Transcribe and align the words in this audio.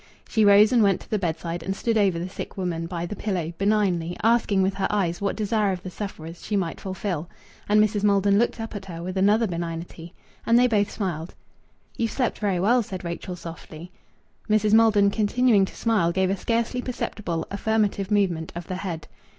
She 0.27 0.43
rose 0.43 0.71
and 0.71 0.81
went 0.81 0.99
to 1.01 1.09
the 1.11 1.19
bedside 1.19 1.61
and 1.61 1.75
stood 1.75 1.95
over 1.95 2.17
the 2.17 2.27
sick 2.27 2.57
woman, 2.57 2.87
by 2.87 3.05
the 3.05 3.15
pillow, 3.15 3.53
benignly, 3.59 4.17
asking 4.23 4.63
with 4.63 4.73
her 4.73 4.87
eyes 4.89 5.21
what 5.21 5.35
desire 5.35 5.71
of 5.73 5.83
the 5.83 5.91
sufferer's 5.91 6.43
she 6.43 6.55
might 6.55 6.81
fulfil. 6.81 7.29
And 7.69 7.79
Mrs. 7.79 8.03
Maldon 8.03 8.39
looked 8.39 8.59
up 8.59 8.75
at 8.75 8.85
her 8.85 9.03
with 9.03 9.15
another 9.15 9.45
benignity. 9.45 10.15
And 10.43 10.57
they 10.57 10.65
both 10.65 10.89
smiled. 10.89 11.35
"You've 11.97 12.09
slept 12.09 12.39
very 12.39 12.59
well," 12.59 12.81
said 12.81 13.03
Rachel 13.05 13.35
softly. 13.35 13.91
Mrs. 14.49 14.73
Maldon, 14.73 15.11
continuing 15.11 15.65
to 15.65 15.75
smile, 15.75 16.11
gave 16.11 16.31
a 16.31 16.35
scarcely 16.35 16.81
perceptible 16.81 17.45
affirmative 17.51 18.09
movement 18.09 18.51
of 18.55 18.65
the 18.67 18.77
head. 18.77 19.07